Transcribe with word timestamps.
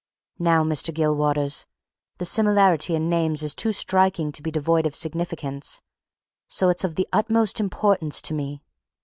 Now, 0.39 0.63
Mr. 0.63 0.91
Gilwaters, 0.91 1.67
the 2.17 2.25
similarity 2.25 2.95
in 2.95 3.07
names 3.07 3.43
is 3.43 3.53
too 3.53 3.71
striking 3.71 4.31
to 4.31 4.41
be 4.41 4.49
devoid 4.49 4.87
of 4.87 4.95
significance. 4.95 5.79
So 6.47 6.69
it's 6.69 6.83
of 6.83 6.95
the 6.95 7.07
utmost 7.13 7.59
importance 7.59 8.19
to 8.23 8.33
me! 8.33 8.63